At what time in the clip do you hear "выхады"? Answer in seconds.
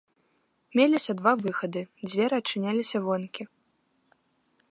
1.43-1.81